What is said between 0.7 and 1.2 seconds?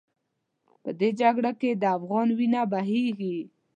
په دې